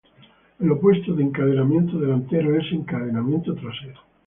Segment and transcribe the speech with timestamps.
[0.59, 3.99] El opuesto de encadenamiento delantero es encadenamiento trasero.